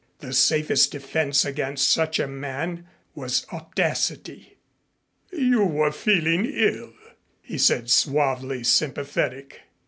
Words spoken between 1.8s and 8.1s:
such a man was audacity. "You were feeling ill," he said,